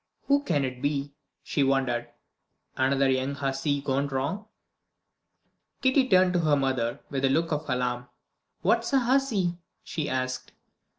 "Who 0.23 0.41
can 0.41 0.65
it 0.65 0.81
be?" 0.81 1.13
she 1.43 1.61
wondered. 1.63 2.07
"Another 2.75 3.07
young 3.07 3.35
hussy 3.35 3.81
gone 3.83 4.07
wrong?" 4.07 4.47
Kitty 5.83 6.09
turned 6.09 6.33
to 6.33 6.39
her 6.39 6.55
mother 6.55 7.01
with 7.11 7.23
a 7.23 7.29
look 7.29 7.51
of 7.51 7.69
alarm. 7.69 8.07
"What's 8.63 8.93
a 8.93 8.99
hussy?" 9.01 9.59
she 9.83 10.09
asked. 10.09 10.53